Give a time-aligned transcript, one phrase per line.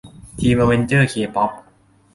[0.39, 1.51] ทีมอเวนเจอร์เคป๊อป